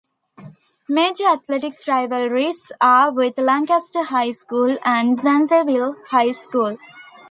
[0.89, 6.79] Major athletics rivalries are with Lancaster High School and Zanesville High School.